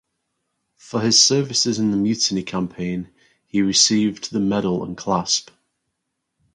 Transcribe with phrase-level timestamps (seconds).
[0.77, 3.11] For his services in the Mutiny campaign
[3.45, 5.51] he received the medal and clasp.